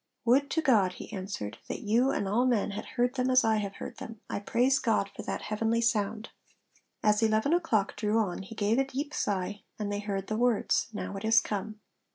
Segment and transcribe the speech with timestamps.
[0.25, 3.57] 'Would to God,' he answered, 'that you and all men had heard them as I
[3.57, 6.29] have heard them; I praise God for that heavenly sound.'
[7.03, 10.87] As eleven o'clock drew on he gave a deep sigh, and they heard the words,
[10.91, 11.81] 'Now it is come.'